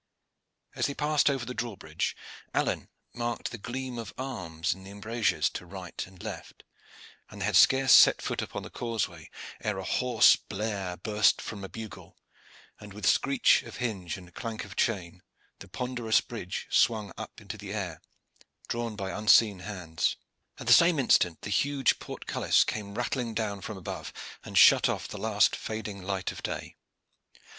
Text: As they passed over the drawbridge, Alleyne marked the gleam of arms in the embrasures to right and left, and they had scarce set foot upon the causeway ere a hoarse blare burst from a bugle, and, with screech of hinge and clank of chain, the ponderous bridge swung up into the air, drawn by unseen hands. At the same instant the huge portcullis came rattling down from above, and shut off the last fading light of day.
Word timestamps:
As 0.73 0.87
they 0.87 0.95
passed 0.95 1.29
over 1.29 1.45
the 1.45 1.53
drawbridge, 1.53 2.17
Alleyne 2.55 2.89
marked 3.13 3.51
the 3.51 3.59
gleam 3.59 3.99
of 3.99 4.15
arms 4.17 4.73
in 4.73 4.83
the 4.83 4.89
embrasures 4.89 5.47
to 5.51 5.63
right 5.67 6.03
and 6.07 6.23
left, 6.23 6.63
and 7.29 7.39
they 7.39 7.45
had 7.45 7.55
scarce 7.55 7.91
set 7.91 8.19
foot 8.19 8.41
upon 8.41 8.63
the 8.63 8.71
causeway 8.71 9.29
ere 9.63 9.77
a 9.77 9.83
hoarse 9.83 10.35
blare 10.37 10.97
burst 10.97 11.39
from 11.39 11.63
a 11.63 11.69
bugle, 11.69 12.17
and, 12.79 12.93
with 12.93 13.05
screech 13.07 13.61
of 13.61 13.75
hinge 13.75 14.17
and 14.17 14.33
clank 14.33 14.65
of 14.65 14.75
chain, 14.75 15.21
the 15.59 15.67
ponderous 15.67 16.19
bridge 16.19 16.65
swung 16.71 17.11
up 17.15 17.39
into 17.39 17.55
the 17.55 17.71
air, 17.71 18.01
drawn 18.67 18.95
by 18.95 19.11
unseen 19.11 19.59
hands. 19.59 20.15
At 20.57 20.65
the 20.65 20.73
same 20.73 20.97
instant 20.97 21.41
the 21.43 21.51
huge 21.51 21.99
portcullis 21.99 22.63
came 22.63 22.95
rattling 22.95 23.35
down 23.35 23.61
from 23.61 23.77
above, 23.77 24.11
and 24.43 24.57
shut 24.57 24.89
off 24.89 25.07
the 25.07 25.19
last 25.19 25.55
fading 25.55 26.01
light 26.01 26.31
of 26.31 26.41
day. 26.41 26.75